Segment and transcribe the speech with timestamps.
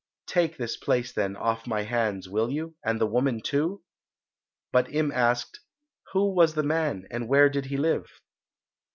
[0.25, 3.83] Take this place, then, off my hands, will you, and the woman too?"
[4.71, 5.59] But Im asked,
[6.13, 8.07] "Who was the man, and where did he live?"